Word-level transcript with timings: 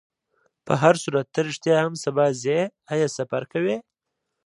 په 0.65 0.73
هرصورت، 0.81 1.27
ته 1.33 1.39
رښتیا 1.47 1.75
هم 1.85 1.93
سبا 2.03 2.25
ځې؟ 2.41 2.59
آیا 2.93 3.07
سفر 3.17 3.43
کوې؟ 3.51 3.75